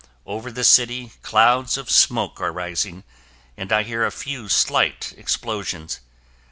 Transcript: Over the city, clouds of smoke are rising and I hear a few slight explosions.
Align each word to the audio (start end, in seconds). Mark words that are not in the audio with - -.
Over 0.25 0.51
the 0.51 0.63
city, 0.63 1.11
clouds 1.21 1.77
of 1.77 1.91
smoke 1.91 2.41
are 2.41 2.51
rising 2.51 3.03
and 3.55 3.71
I 3.71 3.83
hear 3.83 4.03
a 4.03 4.09
few 4.09 4.49
slight 4.49 5.13
explosions. 5.15 5.99